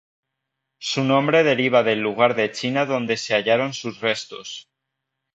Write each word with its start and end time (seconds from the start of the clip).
Su 0.79 1.03
nombre 1.03 1.43
deriva 1.43 1.83
del 1.83 1.99
lugar 1.99 2.33
de 2.33 2.51
China 2.51 2.87
donde 2.87 3.17
se 3.17 3.35
hallaron 3.35 3.75
sus 3.75 3.99
restos. 3.99 4.67